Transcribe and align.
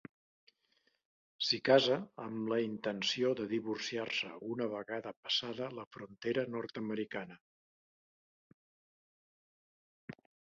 S’hi 1.47 1.57
casa 1.67 1.97
amb 2.23 2.49
la 2.53 2.57
intenció 2.67 3.33
de 3.41 3.45
divorciar-se 3.51 4.31
una 4.55 4.67
vegada 4.71 5.13
passada 5.27 5.69
la 5.81 5.85
frontera 5.97 6.47
nord-americana. 6.55 7.39